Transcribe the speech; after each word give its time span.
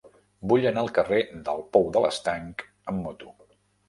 Vull 0.51 0.63
anar 0.69 0.81
al 0.83 0.87
carrer 0.95 1.19
del 1.49 1.61
Pou 1.77 1.85
de 1.97 2.01
l'Estanc 2.05 2.65
amb 2.93 3.03
moto. 3.09 3.31